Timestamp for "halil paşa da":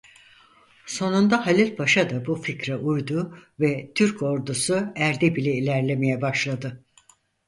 1.47-2.25